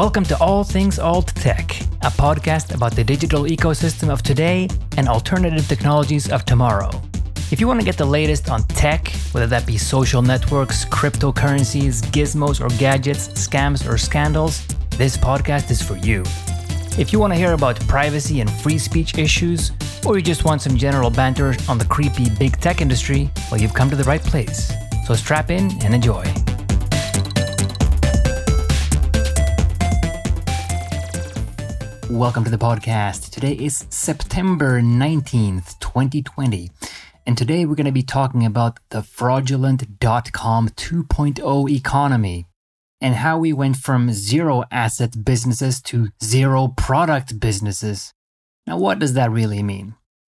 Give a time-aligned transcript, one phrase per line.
[0.00, 4.66] Welcome to All Things Alt Tech, a podcast about the digital ecosystem of today
[4.96, 6.88] and alternative technologies of tomorrow.
[7.52, 12.00] If you want to get the latest on tech, whether that be social networks, cryptocurrencies,
[12.12, 14.66] gizmos or gadgets, scams or scandals,
[14.96, 16.22] this podcast is for you.
[16.98, 19.70] If you want to hear about privacy and free speech issues,
[20.06, 23.74] or you just want some general banter on the creepy big tech industry, well, you've
[23.74, 24.72] come to the right place.
[25.06, 26.24] So strap in and enjoy.
[32.10, 33.30] Welcome to the podcast.
[33.30, 36.68] Today is September 19th, 2020.
[37.24, 42.46] And today we're going to be talking about the fraudulent dot com 2.0 economy
[43.00, 48.12] and how we went from zero asset businesses to zero product businesses.
[48.66, 49.94] Now, what does that really mean?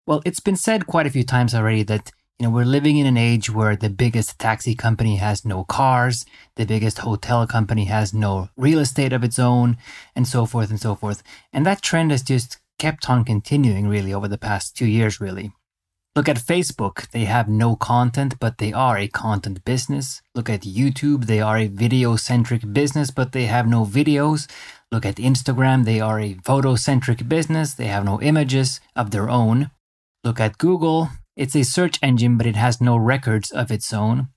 [0.07, 3.07] Well, it's been said quite a few times already that you know, we're living in
[3.07, 8.13] an age where the biggest taxi company has no cars, the biggest hotel company has
[8.13, 9.77] no real estate of its own,
[10.17, 11.23] and so forth and so forth.
[11.53, 15.53] And that trend has just kept on continuing really over the past two years, really.
[16.15, 20.21] Look at Facebook, they have no content, but they are a content business.
[20.35, 24.51] Look at YouTube, they are a video centric business, but they have no videos.
[24.91, 29.31] Look at Instagram, they are a photo centric business, they have no images of their
[29.31, 29.71] own.
[30.23, 34.29] Look at Google, it's a search engine, but it has no records of its own.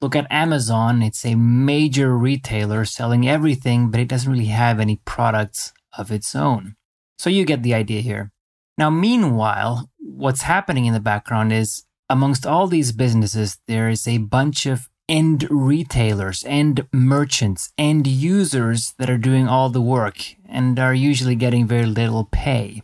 [0.00, 5.00] Look at Amazon, it's a major retailer selling everything, but it doesn't really have any
[5.04, 6.76] products of its own.
[7.18, 8.32] So you get the idea here.
[8.76, 14.18] Now, meanwhile, what's happening in the background is amongst all these businesses, there is a
[14.18, 20.78] bunch of end retailers, end merchants, end users that are doing all the work and
[20.78, 22.82] are usually getting very little pay.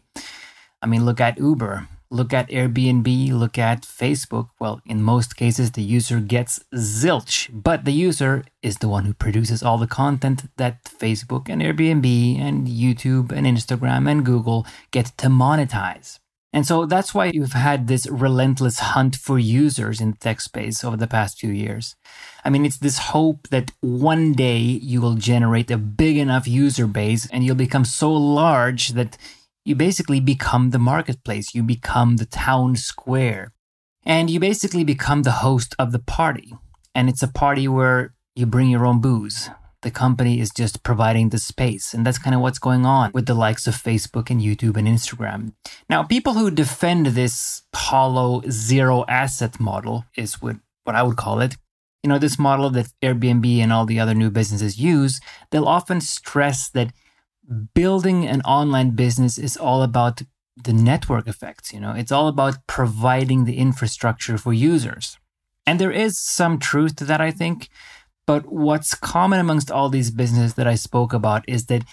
[0.82, 1.88] I mean, look at Uber.
[2.12, 4.48] Look at Airbnb, look at Facebook.
[4.58, 9.14] Well, in most cases, the user gets zilch, but the user is the one who
[9.14, 15.06] produces all the content that Facebook and Airbnb and YouTube and Instagram and Google get
[15.18, 16.18] to monetize.
[16.52, 20.82] And so that's why you've had this relentless hunt for users in the tech space
[20.82, 21.94] over the past few years.
[22.44, 26.88] I mean, it's this hope that one day you will generate a big enough user
[26.88, 29.16] base and you'll become so large that
[29.64, 33.52] you basically become the marketplace, you become the town square,
[34.04, 36.54] and you basically become the host of the party.
[36.94, 39.50] And it's a party where you bring your own booze.
[39.82, 41.94] The company is just providing the space.
[41.94, 44.86] And that's kind of what's going on with the likes of Facebook and YouTube and
[44.86, 45.52] Instagram.
[45.88, 51.40] Now, people who defend this hollow zero asset model is what, what I would call
[51.40, 51.56] it.
[52.02, 55.20] You know, this model that Airbnb and all the other new businesses use,
[55.50, 56.92] they'll often stress that
[57.74, 60.22] building an online business is all about
[60.62, 61.92] the network effects you know?
[61.92, 65.18] It's all about providing the infrastructure for users.
[65.66, 67.68] And there is some truth to that i think
[68.26, 71.84] but what's common amongst all these businesses that i spoke about is that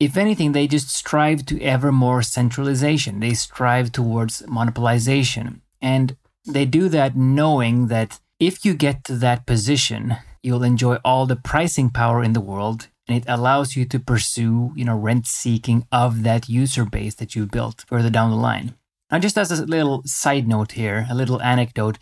[0.00, 3.20] if anything they just strive to ever more centralization.
[3.20, 5.60] They strive towards monopolization.
[5.82, 6.16] And
[6.46, 11.36] they do that knowing that if you get to that position you'll enjoy all the
[11.36, 15.84] pricing power in the world and it allows you to pursue, you know, rent seeking
[15.90, 18.74] of that user base that you've built further down the line.
[19.10, 21.98] Now, just as a little side note here, a little anecdote,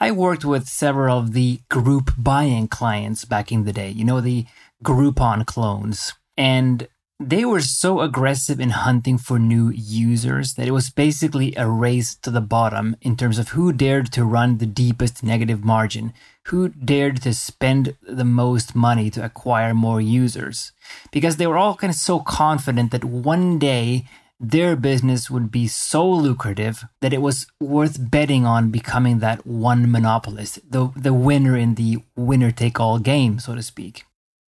[0.00, 4.22] I worked with several of the group buying clients back in the day, you know,
[4.22, 4.46] the
[4.82, 6.14] Groupon clones.
[6.38, 6.88] And
[7.20, 12.14] they were so aggressive in hunting for new users that it was basically a race
[12.16, 16.14] to the bottom in terms of who dared to run the deepest negative margin,
[16.46, 20.72] who dared to spend the most money to acquire more users.
[21.10, 24.06] Because they were all kind of so confident that one day
[24.38, 29.90] their business would be so lucrative that it was worth betting on becoming that one
[29.90, 34.04] monopolist, the, the winner in the winner take all game, so to speak.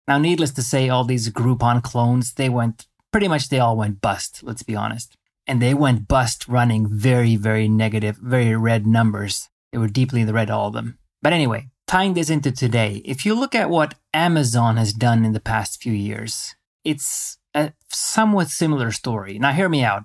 [0.06, 4.00] Now, needless to say, all these Groupon clones, they went pretty much they all went
[4.00, 5.16] bust, let's be honest.
[5.46, 9.48] And they went bust running very, very negative, very red numbers.
[9.72, 10.98] They were deeply in the red, all of them.
[11.22, 15.32] But anyway, tying this into today, if you look at what Amazon has done in
[15.32, 16.54] the past few years,
[16.84, 19.40] it's a somewhat similar story.
[19.40, 20.04] Now, hear me out.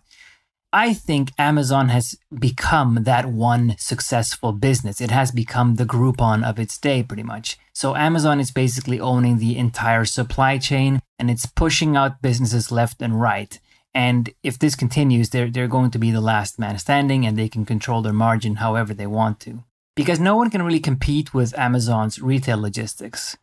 [0.73, 4.99] I think Amazon has become that one successful business.
[4.99, 7.59] It has become the Groupon of its day, pretty much.
[7.71, 12.99] So Amazon is basically owning the entire supply chain and it's pushing out businesses left
[12.99, 13.59] and right.
[13.93, 17.47] And if this continues, they're, they're going to be the last man standing and they
[17.47, 19.63] can control their margin however they want to.
[19.95, 23.37] Because no one can really compete with Amazon's retail logistics.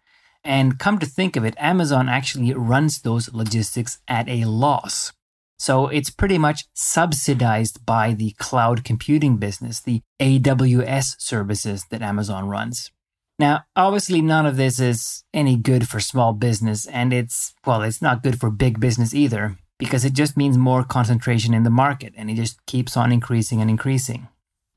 [0.45, 5.13] And come to think of it, Amazon actually runs those logistics at a loss.
[5.59, 12.49] So it's pretty much subsidized by the cloud computing business, the AWS services that Amazon
[12.49, 12.91] runs.
[13.39, 18.03] Now, obviously, none of this is any good for small business, and it's, well, it's
[18.03, 22.13] not good for big business either, because it just means more concentration in the market
[22.17, 24.29] and it just keeps on increasing and increasing.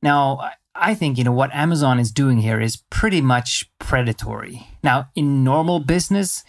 [0.01, 4.67] Now, I think, you know, what Amazon is doing here is pretty much predatory.
[4.83, 6.43] Now, in normal business,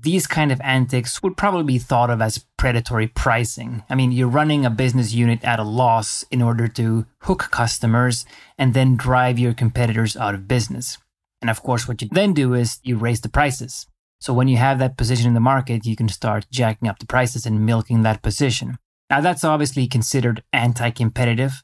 [0.00, 3.82] these kind of antics would probably be thought of as predatory pricing.
[3.90, 8.24] I mean, you're running a business unit at a loss in order to hook customers
[8.56, 10.98] and then drive your competitors out of business.
[11.40, 13.86] And of course, what you then do is you raise the prices.
[14.20, 17.06] So when you have that position in the market, you can start jacking up the
[17.06, 18.78] prices and milking that position.
[19.10, 21.62] Now, that's obviously considered anti competitive,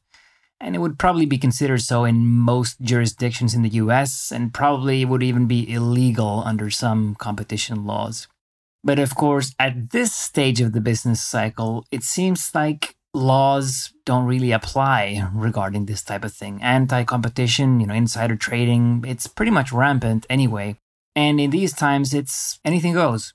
[0.60, 5.04] and it would probably be considered so in most jurisdictions in the US, and probably
[5.04, 8.28] would even be illegal under some competition laws.
[8.84, 14.26] But of course, at this stage of the business cycle, it seems like laws don't
[14.26, 16.62] really apply regarding this type of thing.
[16.62, 20.76] Anti competition, you know, insider trading, it's pretty much rampant anyway.
[21.16, 23.34] And in these times, it's anything goes.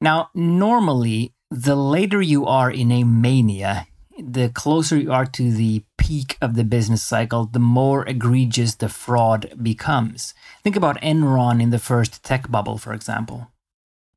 [0.00, 3.88] Now, normally, the later you are in a mania,
[4.18, 8.88] the closer you are to the peak of the business cycle, the more egregious the
[8.88, 10.34] fraud becomes.
[10.62, 13.48] Think about Enron in the first tech bubble, for example.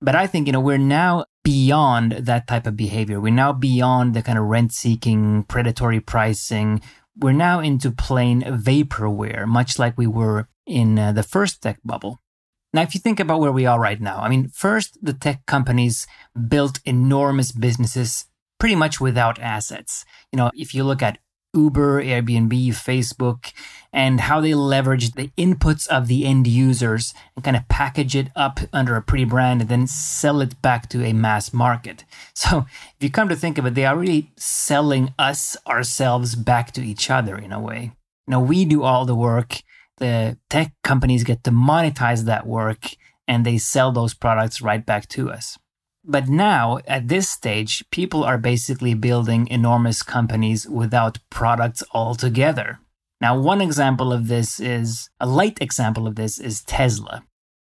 [0.02, 3.20] But I think, you know, we're now beyond that type of behavior.
[3.20, 6.82] We're now beyond the kind of rent seeking, predatory pricing.
[7.16, 12.20] We're now into plain vaporware, much like we were in uh, the first tech bubble.
[12.74, 15.46] Now, if you think about where we are right now, I mean, first, the tech
[15.46, 16.08] companies
[16.48, 18.26] built enormous businesses
[18.62, 20.06] pretty much without assets.
[20.32, 21.18] You know, if you look at
[21.56, 23.54] Uber, Airbnb, Facebook,
[23.92, 28.28] and how they leverage the inputs of the end users and kind of package it
[28.36, 32.06] up under a pretty brand and then sell it back to a mass market.
[32.36, 36.72] So if you come to think of it, they are really selling us ourselves back
[36.74, 37.94] to each other in a way.
[38.28, 39.64] Now we do all the work.
[39.98, 42.92] The tech companies get to monetize that work
[43.28, 45.58] and they sell those products right back to us.
[46.04, 52.80] But now, at this stage, people are basically building enormous companies without products altogether.
[53.20, 57.24] Now, one example of this is a light example of this is Tesla.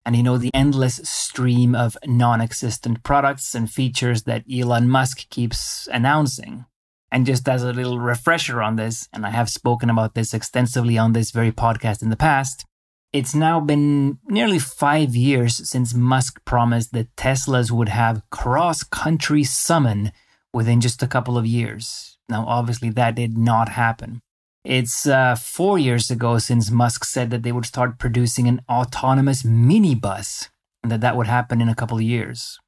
[0.06, 5.28] And you know, the endless stream of non existent products and features that Elon Musk
[5.28, 6.66] keeps announcing.
[7.12, 10.96] And just as a little refresher on this, and I have spoken about this extensively
[10.96, 12.64] on this very podcast in the past,
[13.12, 19.42] it's now been nearly five years since Musk promised that Teslas would have cross country
[19.42, 20.12] summon
[20.52, 22.18] within just a couple of years.
[22.28, 24.20] Now, obviously, that did not happen.
[24.64, 29.42] It's uh, four years ago since Musk said that they would start producing an autonomous
[29.42, 30.48] minibus
[30.82, 32.58] and that that would happen in a couple of years.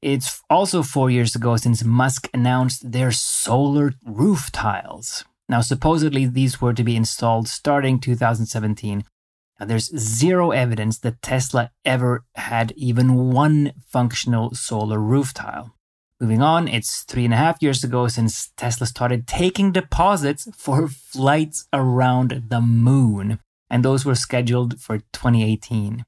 [0.00, 5.24] It's also four years ago since Musk announced their solar roof tiles.
[5.48, 9.02] Now, supposedly, these were to be installed starting 2017
[9.66, 15.74] there's zero evidence that Tesla ever had even one functional solar roof tile.
[16.20, 20.88] Moving on, it's three and a half years ago since Tesla started taking deposits for
[20.88, 23.38] flights around the moon,
[23.70, 26.04] and those were scheduled for 2018.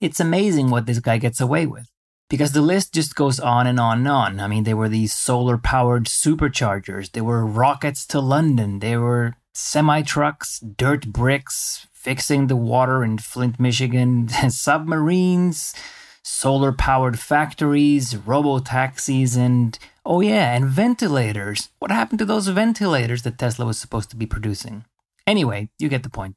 [0.00, 1.90] It's amazing what this guy gets away with
[2.30, 4.40] because the list just goes on and on and on.
[4.40, 9.34] I mean, there were these solar powered superchargers, there were rockets to London, there were
[9.52, 15.74] semi trucks, dirt bricks, fixing the water in Flint, Michigan, submarines,
[16.22, 21.68] solar powered factories, robo taxis, and oh, yeah, and ventilators.
[21.78, 24.86] What happened to those ventilators that Tesla was supposed to be producing?
[25.26, 26.36] Anyway, you get the point.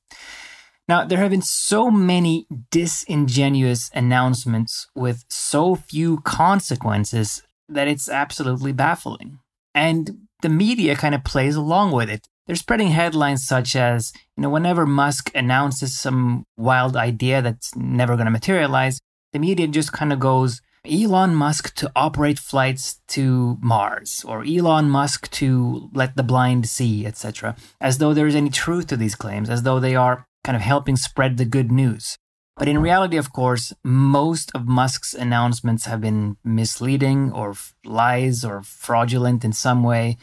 [0.89, 8.74] Now, there have been so many disingenuous announcements with so few consequences that it's absolutely
[8.74, 9.39] baffling.
[9.74, 12.27] And the media kind of plays along with it.
[12.45, 18.15] They're spreading headlines such as, you know, whenever Musk announces some wild idea that's never
[18.15, 19.00] going to materialize,
[19.31, 24.89] the media just kind of goes, Elon Musk to operate flights to Mars, or Elon
[24.89, 29.15] Musk to let the blind see, etc., as though there is any truth to these
[29.15, 32.17] claims, as though they are kind of helping spread the good news.
[32.57, 38.62] But in reality, of course, most of Musk's announcements have been misleading or lies or
[38.62, 40.17] fraudulent in some way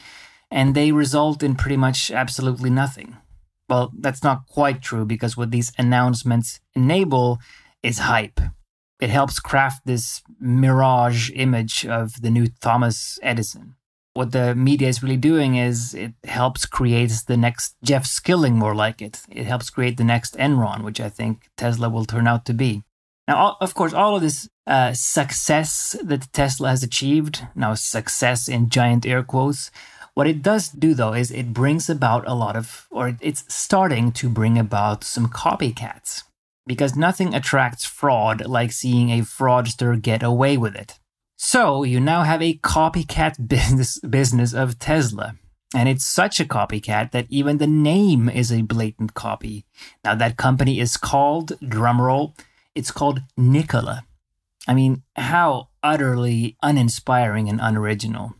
[0.51, 3.17] and they result in pretty much absolutely nothing.
[3.69, 7.39] Well, that's not quite true because what these announcements enable
[7.81, 8.41] is hype.
[8.99, 13.75] It helps craft this mirage image of the new Thomas Edison.
[14.13, 18.75] What the media is really doing is it helps create the next Jeff Skilling, more
[18.75, 19.21] like it.
[19.29, 22.83] It helps create the next Enron, which I think Tesla will turn out to be.
[23.27, 28.69] Now, of course, all of this uh, success that Tesla has achieved, now success in
[28.69, 29.71] giant air quotes,
[30.13, 34.11] what it does do, though, is it brings about a lot of, or it's starting
[34.13, 36.23] to bring about some copycats.
[36.67, 40.99] because nothing attracts fraud like seeing a fraudster get away with it.
[41.35, 45.35] So you now have a copycat business business of Tesla.
[45.73, 49.65] And it's such a copycat that even the name is a blatant copy.
[50.03, 52.37] Now that company is called, drumroll,
[52.75, 54.03] it's called Nikola.
[54.67, 58.35] I mean, how utterly uninspiring and unoriginal.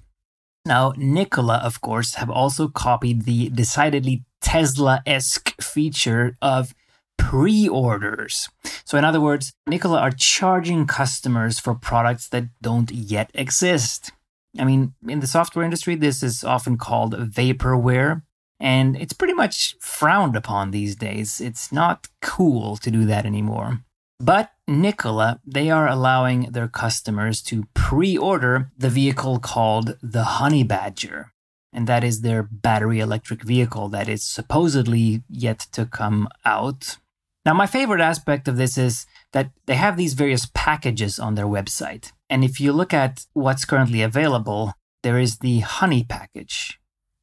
[0.66, 6.74] Now, Nikola, of course, have also copied the decidedly Tesla esque feature of
[7.18, 8.50] pre orders.
[8.86, 14.12] So, in other words, Nikola are charging customers for products that don't yet exist.
[14.60, 18.22] I mean, in the software industry, this is often called vaporware,
[18.60, 21.40] and it's pretty much frowned upon these days.
[21.40, 23.80] It's not cool to do that anymore.
[24.20, 30.64] But Nikola, they are allowing their customers to pre order the vehicle called the Honey
[30.64, 31.34] Badger.
[31.74, 36.98] And that is their battery electric vehicle that is supposedly yet to come out.
[37.46, 41.46] Now, my favorite aspect of this is that they have these various packages on their
[41.46, 42.12] website.
[42.30, 44.74] And if you look at what's currently available,
[45.04, 46.80] there is the honey package.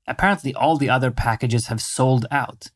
[0.07, 2.71] Apparently, all the other packages have sold out.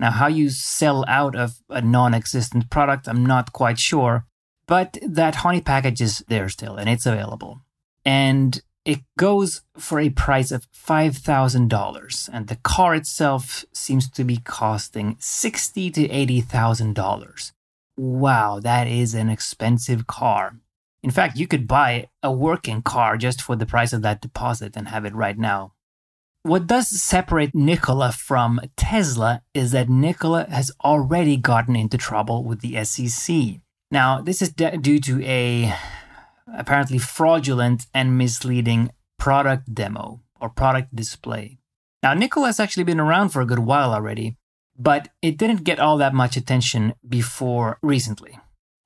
[0.00, 4.26] Now, how you sell out of a non existent product, I'm not quite sure,
[4.66, 7.60] but that honey package is there still and it's available.
[8.04, 14.36] And it goes for a price of $5,000, and the car itself seems to be
[14.38, 17.52] costing $60 to $80,000.
[17.96, 20.56] Wow, that is an expensive car.
[21.02, 24.76] In fact, you could buy a working car just for the price of that deposit
[24.76, 25.73] and have it right now.
[26.46, 32.60] What does separate Nikola from Tesla is that Nikola has already gotten into trouble with
[32.60, 33.62] the SEC.
[33.90, 35.74] Now, this is de- due to a
[36.46, 41.60] apparently fraudulent and misleading product demo or product display.
[42.02, 44.36] Now, Nikola has actually been around for a good while already,
[44.78, 48.38] but it didn't get all that much attention before recently.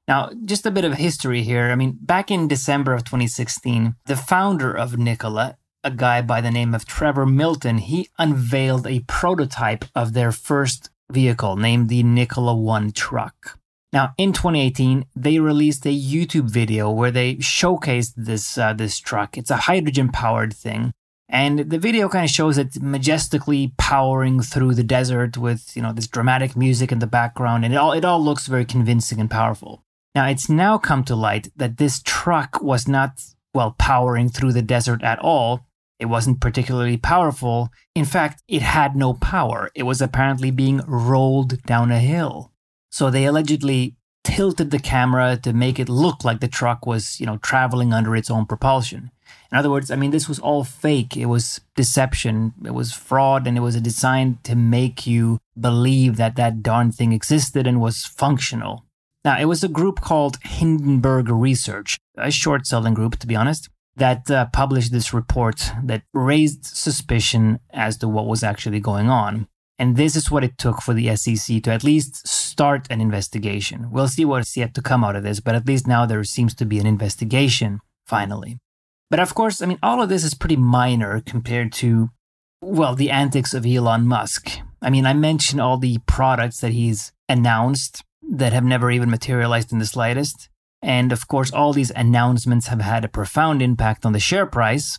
[0.07, 1.73] Now, just a bit of history here.
[1.73, 6.51] I mean, back in December of 2016, the founder of Nikola, a guy by the
[6.51, 12.55] name of Trevor Milton, he unveiled a prototype of their first vehicle named the Nikola
[12.55, 13.59] One truck.
[13.93, 19.39] Now, in 2018, they released a YouTube video where they showcased this uh, this truck.
[19.39, 20.93] It's a hydrogen powered thing,
[21.29, 25.95] and the video kind of shows it majestically powering through the desert with you know
[25.95, 29.31] this dramatic music in the background, and it all it all looks very convincing and
[29.31, 29.83] powerful.
[30.15, 33.23] Now, it's now come to light that this truck was not,
[33.55, 35.68] well, powering through the desert at all.
[35.99, 37.71] It wasn't particularly powerful.
[37.95, 39.71] In fact, it had no power.
[39.75, 42.53] It was apparently being rolled down a hill.
[42.91, 47.27] So they allegedly tilted the camera to make it look like the truck was, you
[47.27, 49.11] know, traveling under its own propulsion.
[49.51, 51.17] In other words, I mean, this was all fake.
[51.17, 52.53] It was deception.
[52.65, 57.13] It was fraud, and it was designed to make you believe that that darn thing
[57.13, 58.85] existed and was functional.
[59.25, 63.69] Now, it was a group called Hindenburg Research, a short selling group, to be honest,
[63.99, 69.49] that uh, published this report that raised suspicion as to what was actually going on.
[69.79, 73.91] And this is what it took for the SEC to at least start an investigation.
[73.93, 76.55] We'll see what's yet to come out of this, but at least now there seems
[76.57, 78.59] to be an investigation, finally.
[79.11, 82.11] But of course, I mean, all of this is pretty minor compared to,
[82.61, 84.59] well, the antics of Elon Musk.
[84.83, 89.73] I mean, I mentioned all the products that he's announced that have never even materialized
[89.73, 90.49] in the slightest.
[90.83, 94.99] And of course, all these announcements have had a profound impact on the share price.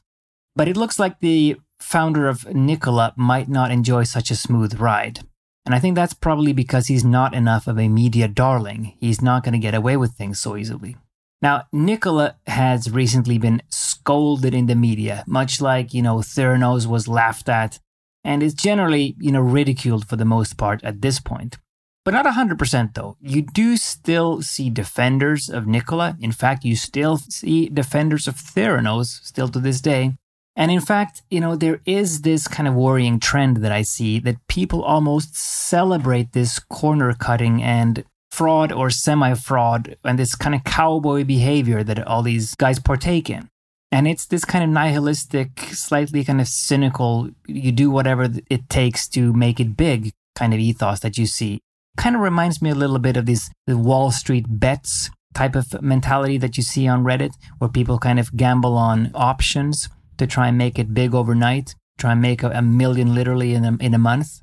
[0.56, 5.20] But it looks like the founder of Nikola might not enjoy such a smooth ride.
[5.66, 8.96] And I think that's probably because he's not enough of a media darling.
[9.00, 10.98] He's not going to get away with things so easily.
[11.42, 17.08] Now, Nikola has recently been scolded in the media, much like, you know, Theranos was
[17.08, 17.80] laughed at,
[18.24, 21.58] and is generally, you know, ridiculed for the most part at this point.
[22.06, 23.18] But not 100% though.
[23.22, 26.18] You do still see defenders of Nikola.
[26.20, 30.14] In fact, you still see defenders of Theranos still to this day.
[30.56, 34.20] And in fact, you know, there is this kind of worrying trend that I see
[34.20, 40.56] that people almost celebrate this corner cutting and fraud or semi fraud and this kind
[40.56, 43.50] of cowboy behavior that all these guys partake in.
[43.92, 49.08] And it's this kind of nihilistic, slightly kind of cynical, you do whatever it takes
[49.10, 51.60] to make it big kind of ethos that you see.
[52.00, 55.82] Kind of reminds me a little bit of this the Wall Street bets type of
[55.82, 60.48] mentality that you see on Reddit, where people kind of gamble on options to try
[60.48, 63.94] and make it big overnight, try and make a, a million literally in a, in
[63.94, 64.40] a month.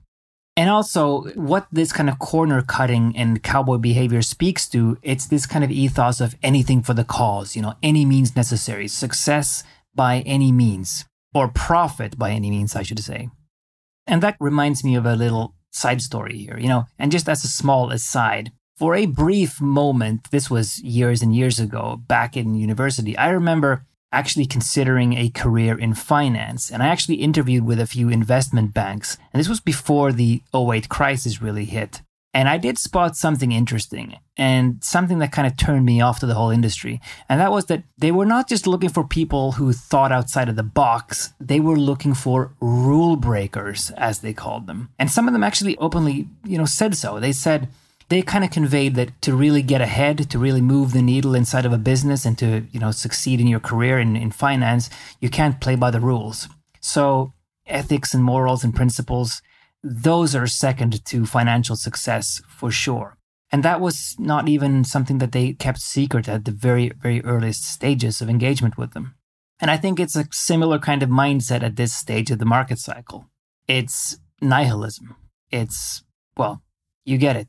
[0.54, 5.46] And also, what this kind of corner cutting and cowboy behavior speaks to, it's this
[5.46, 10.20] kind of ethos of anything for the cause, you know, any means necessary, success by
[10.26, 13.30] any means, or profit by any means, I should say.
[14.06, 17.44] And that reminds me of a little side story here, you know, and just as
[17.44, 22.54] a small aside, for a brief moment, this was years and years ago, back in
[22.54, 26.70] university, I remember actually considering a career in finance.
[26.70, 29.18] And I actually interviewed with a few investment banks.
[29.32, 32.02] And this was before the 08 crisis really hit.
[32.36, 36.26] And I did spot something interesting and something that kind of turned me off to
[36.26, 37.00] the whole industry.
[37.30, 40.56] And that was that they were not just looking for people who thought outside of
[40.56, 44.90] the box, they were looking for rule breakers, as they called them.
[44.98, 47.18] And some of them actually openly, you know, said so.
[47.18, 47.70] They said,
[48.10, 51.64] they kind of conveyed that to really get ahead, to really move the needle inside
[51.64, 54.90] of a business and to, you know, succeed in your career in, in finance,
[55.20, 56.48] you can't play by the rules.
[56.82, 57.32] So
[57.66, 59.40] ethics and morals and principles,
[59.88, 63.16] those are second to financial success for sure.
[63.52, 67.64] And that was not even something that they kept secret at the very, very earliest
[67.64, 69.14] stages of engagement with them.
[69.60, 72.78] And I think it's a similar kind of mindset at this stage of the market
[72.78, 73.30] cycle.
[73.68, 75.14] It's nihilism.
[75.50, 76.02] It's,
[76.36, 76.62] well,
[77.04, 77.48] you get it.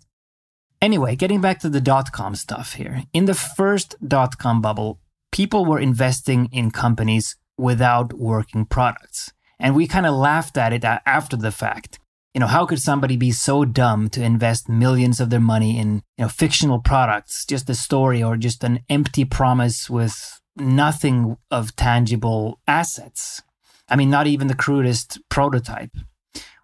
[0.79, 3.03] Anyway, getting back to the dot com stuff here.
[3.11, 4.99] In the first dot com bubble,
[5.31, 9.33] people were investing in companies without working products.
[9.59, 11.97] And we kind of laughed at it after the fact.
[12.37, 16.03] You know, how could somebody be so dumb to invest millions of their money in,
[16.19, 21.75] you know, fictional products, just a story or just an empty promise with nothing of
[21.75, 23.41] tangible assets?
[23.89, 25.97] I mean, not even the crudest prototype.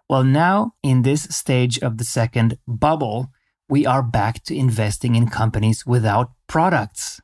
[0.08, 3.32] Well, now in this stage of the second bubble,
[3.68, 7.20] we are back to investing in companies without products.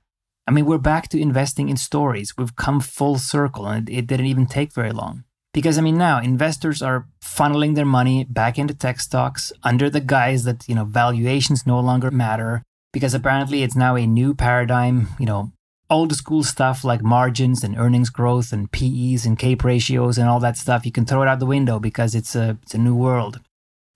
[0.47, 2.33] I mean, we're back to investing in stories.
[2.35, 5.23] We've come full circle, and it didn't even take very long.
[5.53, 9.99] Because, I mean, now investors are funneling their money back into tech stocks under the
[9.99, 12.63] guise that, you know, valuations no longer matter.
[12.93, 15.51] Because apparently it's now a new paradigm, you know,
[15.89, 20.39] old school stuff like margins and earnings growth and PEs and CAPE ratios and all
[20.39, 22.95] that stuff, you can throw it out the window because it's a, it's a new
[22.95, 23.39] world.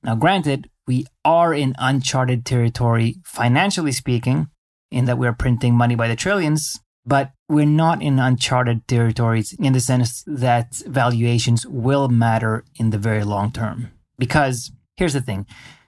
[0.01, 4.47] Now, granted, we are in uncharted territory, financially speaking,
[4.91, 9.73] in that we're printing money by the trillions, but we're not in uncharted territories in
[9.73, 13.91] the sense that valuations will matter in the very long term.
[14.17, 15.45] Because here's the thing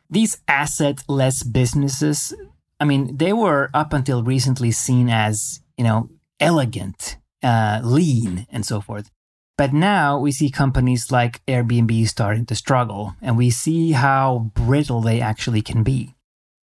[0.10, 2.34] these asset less businesses,
[2.80, 8.66] I mean, they were up until recently seen as, you know, elegant, uh, lean, and
[8.66, 9.10] so forth.
[9.58, 15.02] But now we see companies like Airbnb starting to struggle, and we see how brittle
[15.02, 16.14] they actually can be.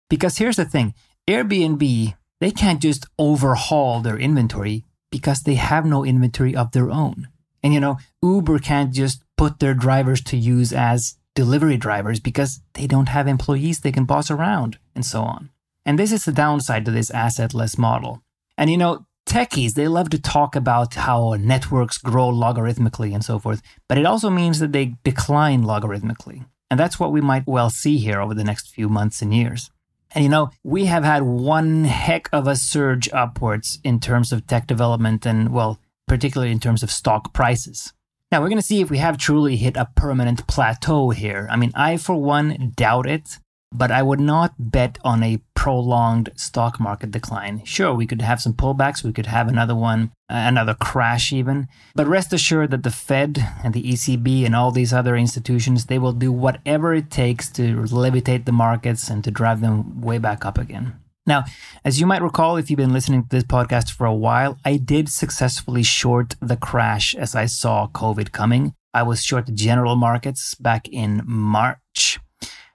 [0.09, 0.93] Because here's the thing
[1.27, 7.29] Airbnb, they can't just overhaul their inventory because they have no inventory of their own.
[7.63, 12.59] And you know, Uber can't just put their drivers to use as delivery drivers because
[12.73, 15.51] they don't have employees they can boss around, and so on.
[15.85, 18.21] And this is the downside to this assetless model.
[18.57, 23.37] And you know, techies, they love to talk about how networks grow logarithmically and so
[23.39, 26.45] forth, but it also means that they decline logarithmically.
[26.69, 29.69] And that's what we might well see here over the next few months and years.
[30.13, 34.45] And you know, we have had one heck of a surge upwards in terms of
[34.45, 37.93] tech development and, well, particularly in terms of stock prices.
[38.31, 41.47] Now, we're going to see if we have truly hit a permanent plateau here.
[41.49, 43.39] I mean, I, for one, doubt it
[43.73, 47.63] but I would not bet on a prolonged stock market decline.
[47.65, 51.67] Sure, we could have some pullbacks, we could have another one, uh, another crash even,
[51.95, 55.99] but rest assured that the Fed and the ECB and all these other institutions, they
[55.99, 60.45] will do whatever it takes to levitate the markets and to drive them way back
[60.45, 60.95] up again.
[61.27, 61.45] Now,
[61.85, 64.77] as you might recall, if you've been listening to this podcast for a while, I
[64.77, 68.73] did successfully short the crash as I saw COVID coming.
[68.93, 72.19] I was short the general markets back in March.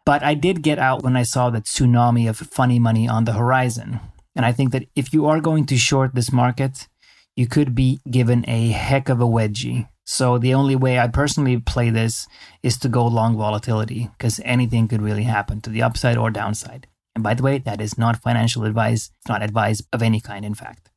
[0.07, 3.33] But I did get out when I saw that tsunami of funny money on the
[3.33, 3.99] horizon.
[4.37, 6.87] And I think that if you are going to short this market,
[7.35, 9.89] you could be given a heck of a wedgie.
[10.05, 12.29] So the only way I personally play this
[12.63, 16.87] is to go long volatility because anything could really happen to the upside or downside.
[17.17, 19.11] And by the way, that is not financial advice.
[19.19, 20.91] It's not advice of any kind, in fact.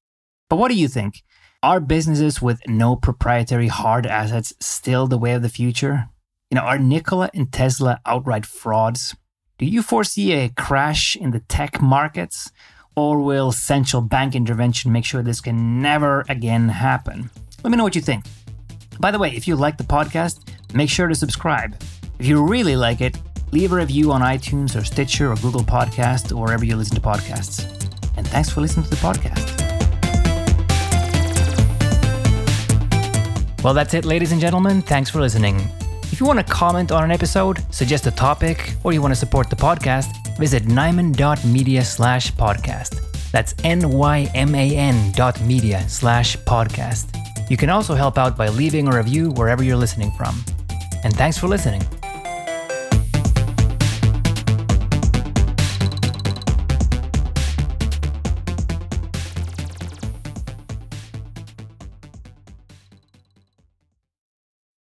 [0.49, 1.23] But what do you think?
[1.63, 6.09] Are businesses with no proprietary hard assets still the way of the future?
[6.51, 9.15] You know, are Nikola and Tesla outright frauds?
[9.59, 12.51] Do you foresee a crash in the tech markets?
[12.95, 17.29] Or will central bank intervention make sure this can never again happen?
[17.63, 18.25] Let me know what you think.
[18.99, 20.39] By the way, if you like the podcast,
[20.73, 21.79] make sure to subscribe.
[22.17, 23.15] If you really like it,
[23.51, 27.01] leave a review on iTunes or Stitcher or Google Podcast or wherever you listen to
[27.01, 27.63] podcasts.
[28.17, 29.55] And thanks for listening to the podcast.
[33.63, 34.81] Well, that's it, ladies and gentlemen.
[34.81, 35.61] Thanks for listening.
[36.19, 39.15] If you want to comment on an episode, suggest a topic, or you want to
[39.15, 43.31] support the podcast, visit nyman.media slash podcast.
[43.31, 47.15] That's N-Y-M-A-N dot media slash podcast.
[47.49, 50.43] You can also help out by leaving a review wherever you're listening from.
[51.05, 51.83] And thanks for listening.